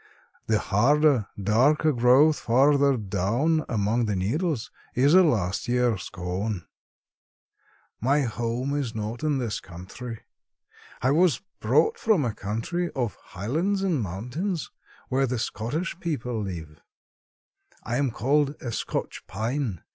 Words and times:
The 0.47 0.57
harder, 0.57 1.27
darker 1.39 1.93
growth 1.93 2.39
farther 2.39 2.97
down 2.97 3.63
among 3.69 4.05
the 4.05 4.15
needles 4.15 4.71
is 4.95 5.13
a 5.13 5.21
last 5.21 5.67
year's 5.67 6.09
cone. 6.09 6.65
"My 7.99 8.21
home 8.23 8.75
is 8.75 8.95
not 8.95 9.21
in 9.23 9.37
this 9.37 9.59
country. 9.59 10.21
I 11.03 11.11
was 11.11 11.41
brought 11.59 11.99
from 11.99 12.25
a 12.25 12.33
country 12.33 12.89
of 12.95 13.13
highlands 13.13 13.83
and 13.83 14.01
mountains 14.01 14.71
where 15.09 15.27
the 15.27 15.37
Scottish 15.37 15.99
people 15.99 16.41
live. 16.41 16.81
I 17.83 17.97
am 17.97 18.09
called 18.09 18.55
a 18.59 18.71
Scotch 18.71 19.21
pine. 19.27 19.83